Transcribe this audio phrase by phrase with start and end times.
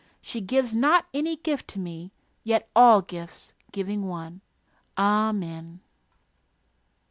[0.19, 2.11] She gives not any gift to me
[2.43, 4.41] Yet all gifts, giving one....
[4.97, 5.81] Amen.